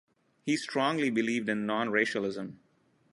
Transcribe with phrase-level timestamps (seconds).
[0.41, 2.59] He strongly believed in non-racialism.